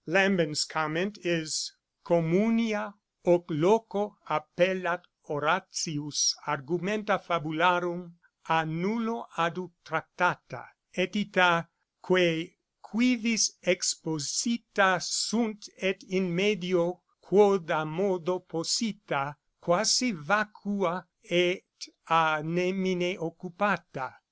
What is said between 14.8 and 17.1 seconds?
sunt et in medio